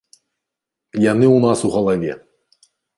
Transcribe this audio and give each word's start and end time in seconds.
Яны 1.11 1.25
ў 1.35 1.47
нас 1.47 1.59
у 1.69 1.75
галаве. 1.77 2.13